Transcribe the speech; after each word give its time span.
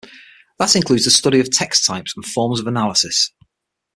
That 0.57 0.75
includes 0.75 1.05
the 1.05 1.11
study 1.11 1.39
of 1.39 1.51
text 1.51 1.85
types 1.85 2.13
and 2.15 2.25
forms 2.25 2.59
of 2.59 2.65
analysis. 2.65 3.31